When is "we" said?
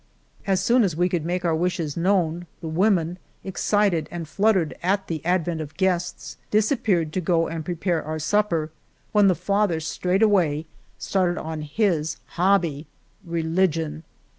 0.95-1.07